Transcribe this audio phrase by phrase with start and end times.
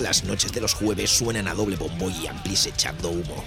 [0.00, 3.44] las noches de los jueves suenan a doble bombo y amplis echando humo.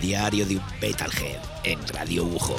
[0.00, 2.56] Diario de un Metalhead en Radio Ujo.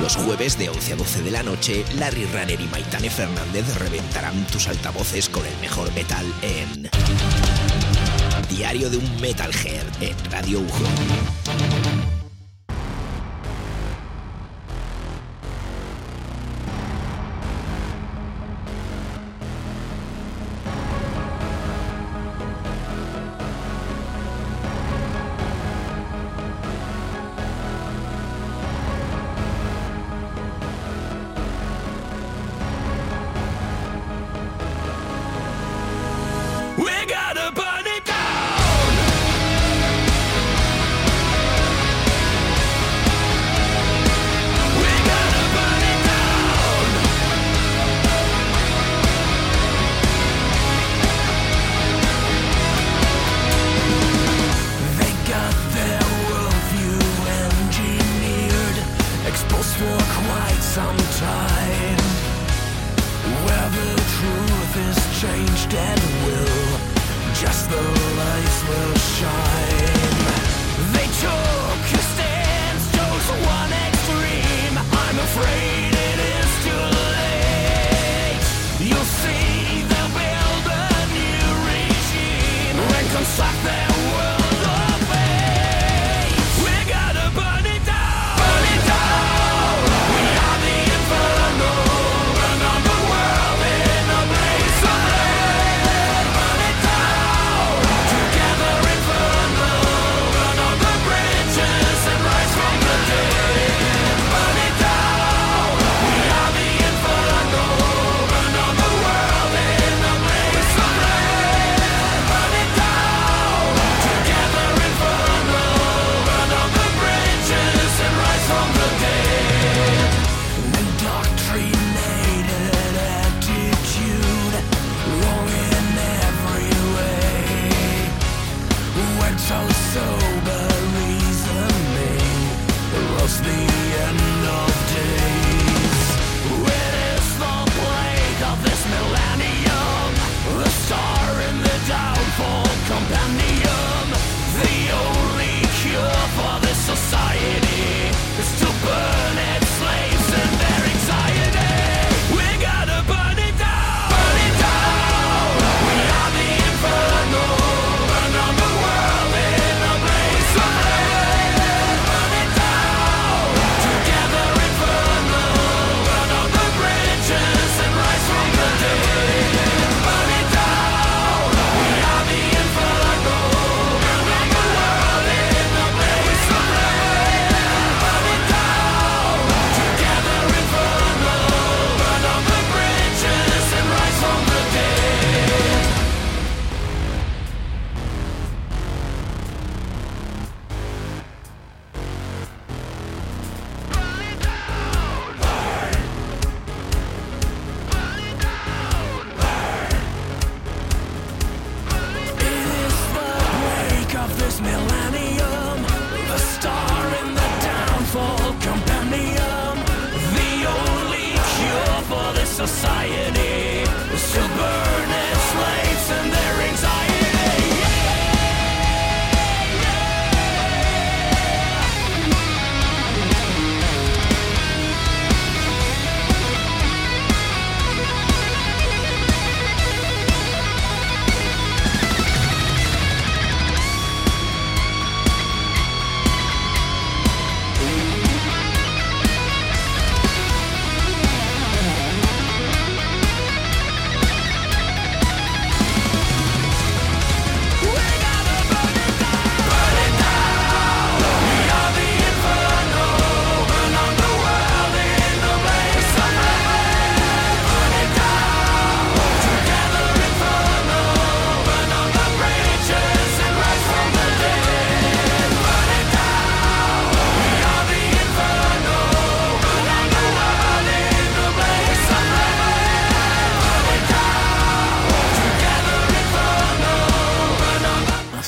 [0.00, 4.46] Los jueves de 11 a 12 de la noche, Larry Runner y Maitane Fernández reventarán
[4.48, 6.90] tus altavoces con el mejor metal en
[8.48, 11.81] Diario de un Metalhead en Radio Ujo.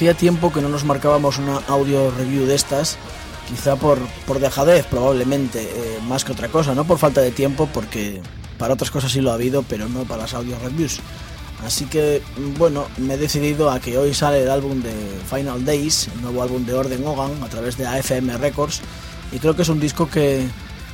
[0.04, 2.98] Hacía tiempo que no nos marcábamos una audio review de estas,
[3.48, 7.70] quizá por, por dejadez probablemente, eh, más que otra cosa, no por falta de tiempo,
[7.72, 8.20] porque
[8.58, 11.00] para otras cosas sí lo ha habido, pero no para las audio reviews.
[11.64, 12.20] Así que,
[12.58, 14.92] bueno, me he decidido a que hoy sale el álbum de
[15.30, 18.82] Final Days, el nuevo álbum de Orden Hogan, a través de AFM Records,
[19.32, 20.46] y creo que es un disco que,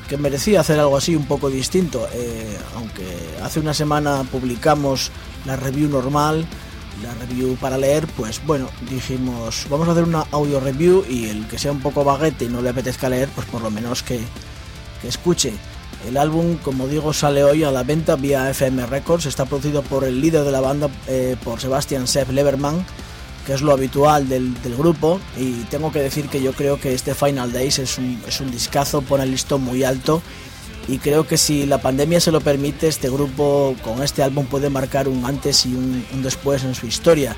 [0.08, 3.04] que merecía hacer algo así un poco distinto, eh, aunque
[3.42, 5.10] hace una semana publicamos
[5.46, 6.46] la review normal,
[7.02, 11.46] la review para leer, pues bueno, dijimos, vamos a hacer una audio review y el
[11.46, 14.20] que sea un poco baguete y no le apetezca leer, pues por lo menos que,
[15.00, 15.52] que escuche.
[16.06, 19.26] El álbum, como digo, sale hoy a la venta vía FM Records.
[19.26, 22.84] Está producido por el líder de la banda, eh, por Sebastian Sepp Leverman,
[23.46, 25.20] que es lo habitual del, del, grupo.
[25.36, 28.50] Y tengo que decir que yo creo que este Final Days es un, es un
[28.50, 30.22] discazo, pone el listón muy alto.
[30.90, 34.70] Y creo que si la pandemia se lo permite, este grupo con este álbum puede
[34.70, 37.36] marcar un antes y un, después en su historia.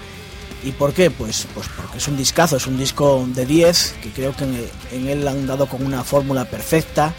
[0.65, 1.11] ¿Y por qué?
[1.11, 4.71] Pues, pues porque es un discazo, es un disco de 10, que creo que en,
[4.93, 7.13] en él han dado con una fórmula perfecta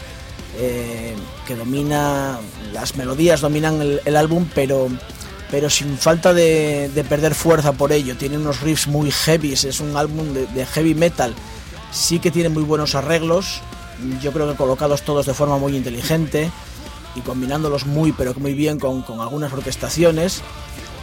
[0.58, 1.14] eh,
[1.46, 2.40] que domina,
[2.72, 4.88] las melodías dominan el, el álbum, pero,
[5.52, 8.16] pero sin falta de, de, perder fuerza por ello.
[8.16, 11.32] Tiene unos riffs muy heavy, es un álbum de, de, heavy metal.
[11.92, 13.60] Sí que tiene muy buenos arreglos,
[14.20, 16.50] yo creo que colocados todos de forma muy inteligente
[17.14, 20.42] y combinándolos muy pero muy bien con, con algunas orquestaciones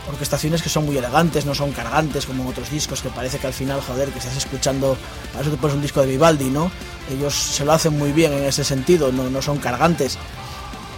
[0.10, 3.48] orquestaciones que son muy elegantes, no son cargantes como en otros discos que parece que
[3.48, 4.98] al final, joder, que estás escuchando,
[5.38, 6.72] a eso te pones un disco de Vivaldi, ¿no?
[7.12, 10.18] Ellos se lo hacen muy bien en ese sentido, no, no son cargantes.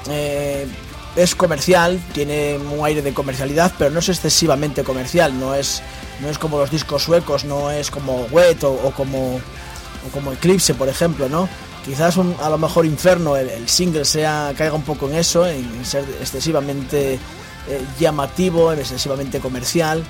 [0.09, 0.67] Eh,
[1.15, 5.81] es comercial, tiene un aire de comercialidad, pero no es excesivamente comercial, no es,
[6.21, 10.73] no es como los discos suecos, no es como Wet o como, o como Eclipse,
[10.73, 11.47] por ejemplo, ¿no?
[11.85, 16.05] Quizás a lo mejor Inferno, el, single, sea caiga un poco en eso, en ser
[16.21, 20.03] excesivamente eh, llamativo, excesivamente comercial,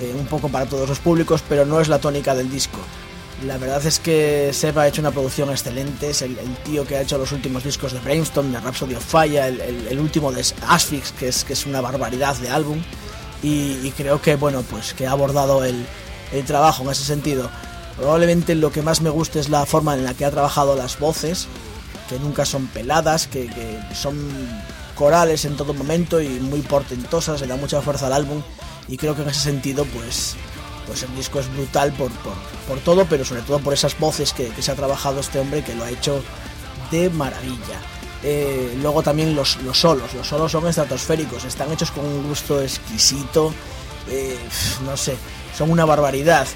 [0.00, 2.78] eh, un poco para todos los públicos, pero no es la tónica del disco.
[3.46, 7.02] La verdad es que Seba ha hecho una producción excelente, es el, tío que ha
[7.02, 11.28] hecho los últimos discos de Brainstorm, de Rhapsody of Fire, el, último de Asphyx, que
[11.28, 12.80] es, que es una barbaridad de álbum,
[13.42, 15.86] y, y creo que, bueno, pues que ha abordado el
[16.46, 17.50] trabajo en ese sentido.
[17.98, 20.98] Probablemente lo que más me gusta es la forma en la que ha trabajado las
[20.98, 21.48] voces,
[22.08, 23.50] que nunca son peladas, que,
[23.92, 24.16] son
[24.94, 28.42] corales en todo momento y muy portentosas, le da mucha fuerza al álbum
[28.88, 30.36] y creo que en ese sentido pues,
[30.86, 32.34] pues el disco es brutal por, por,
[32.66, 35.62] por todo, pero sobre todo por esas voces que, que, se ha trabajado este hombre
[35.62, 36.22] que lo ha hecho
[36.90, 37.80] de maravilla.
[38.22, 42.60] Eh, luego también los, los, solos, los solos son estratosféricos, están hechos con un gusto
[42.60, 43.54] exquisito,
[44.08, 44.36] eh,
[44.84, 45.16] no sé,
[45.56, 46.46] son una barbaridad.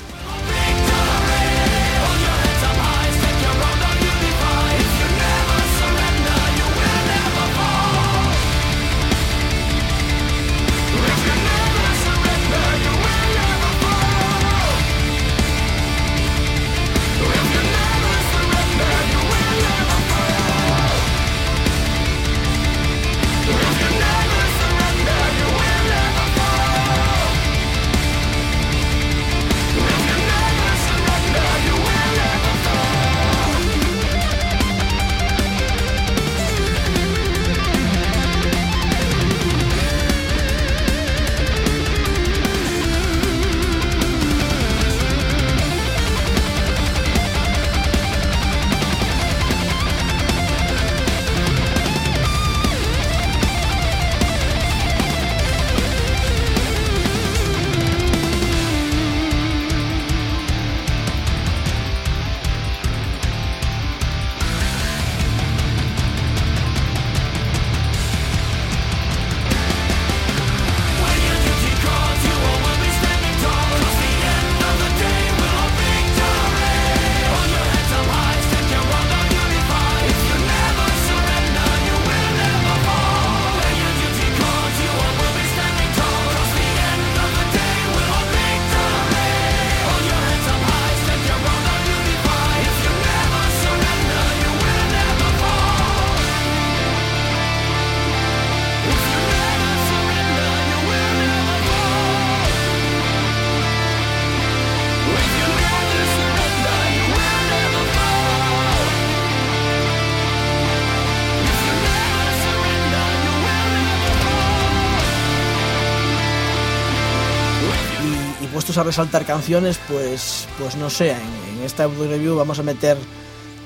[118.79, 122.97] A resaltar canciones, pues, pues no sé, en, en esta review vamos a meter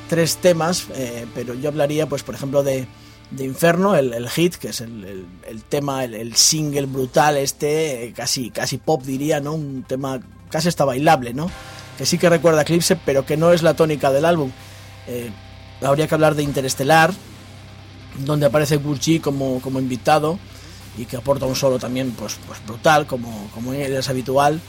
[0.09, 2.87] tres temas, eh, pero yo hablaría, pues por ejemplo, de,
[3.31, 8.79] de Inferno, el, hit, que es el, el, tema, el, single brutal este, casi, casi
[8.79, 9.55] pop diría, ¿no?
[9.55, 11.51] Un tema casi está bailable, ¿no?
[11.99, 14.51] Que sí que recuerda a Eclipse, pero que no es la tónica del álbum.
[15.09, 15.31] Eh,
[15.83, 17.13] habría que hablar de Interestelar,
[18.25, 20.39] donde aparece Gurji como, como invitado
[20.97, 24.61] y que aporta un solo también pues, pues brutal, como, como es habitual.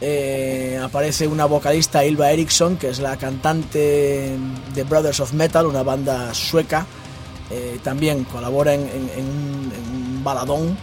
[0.00, 4.34] Eh, aparece una vocalista, Ilva Eriksson, que es la cantante
[4.74, 6.86] de Brothers of Metal, una banda sueca.
[7.50, 10.76] Eh, también colabora en, un, baladón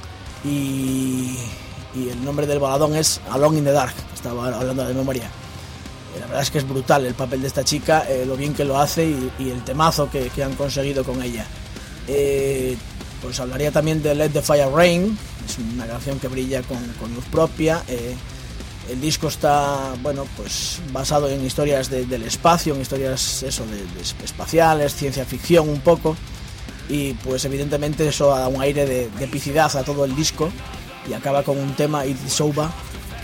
[0.43, 1.37] y,
[1.95, 5.23] el nombre del baladón es Alone in the Dark, estaba hablando de memoria.
[5.23, 8.65] Eh, la verdad es que es brutal el papel de esta chica, lo bien que
[8.65, 11.45] lo hace y, el temazo que, han conseguido con ella.
[13.21, 17.15] pues hablaría también de Let the Fire Rain, es una canción que brilla con, con
[17.15, 17.81] luz propia.
[18.89, 23.83] El disco está, bueno, pues basado en historias del espacio, en historias eso, de,
[24.23, 26.15] espaciales, ciencia ficción un poco.
[26.89, 30.49] Y pues evidentemente eso da un aire de, epicidad a todo el disco.
[31.09, 32.71] Y acaba con un tema, It Soba,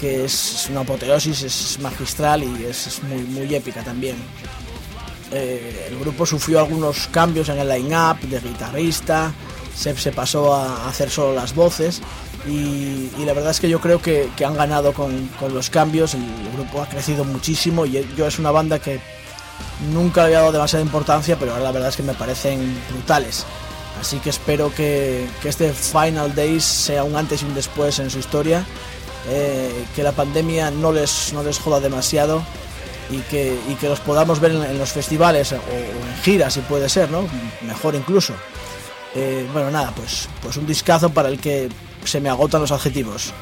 [0.02, 4.18] que es una apoteosis, es magistral y es, muy, muy épica también.
[5.32, 9.34] Eh, el grupo sufrió algunos cambios en el line-up de guitarrista,
[9.76, 12.02] Seb se pasó a hacer solo las voces
[12.48, 16.24] y, la verdad es que yo creo que, han ganado con, los cambios, el,
[16.54, 19.00] grupo ha crecido muchísimo y yo es una banda que
[19.94, 23.46] nunca le había dado demasiada importancia, pero ahora la verdad es que me parecen brutales.
[24.00, 28.20] Así que espero que, este Final Days sea un antes y un después en su
[28.20, 28.66] historia,
[29.30, 32.44] eh, que la pandemia no les, no les joda demasiado
[33.10, 37.10] y que, que los podamos ver en, los festivales o, en giras si puede ser,
[37.10, 37.26] ¿no?
[37.62, 38.34] Mejor incluso.
[39.16, 41.70] Eh, bueno, nada, pues, pues un discazo para el que
[42.06, 43.34] se me agotan los adjetivos.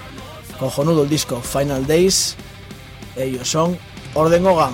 [0.60, 2.36] Cojonudo el disco Final Days.
[3.16, 3.78] Ellos son
[4.14, 4.74] Orden Ogan.